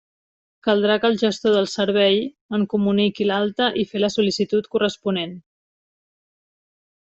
Caldrà 0.67 0.95
que 1.03 1.09
el 1.11 1.17
gestor 1.23 1.53
del 1.57 1.69
servei 1.73 2.17
en 2.59 2.65
comuniqui 2.73 3.29
l'alta 3.33 3.69
i 3.83 3.87
fer 3.93 4.03
la 4.03 4.13
sol·licitud 4.17 4.73
corresponent. 4.77 5.41